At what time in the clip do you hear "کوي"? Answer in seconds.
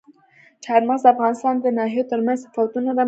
2.95-2.99